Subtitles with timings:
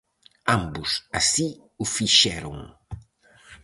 [0.57, 1.49] Ambos así
[1.83, 2.57] o fixeron.